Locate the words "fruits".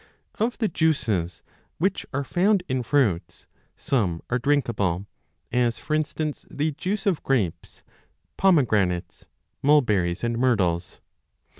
2.81-3.45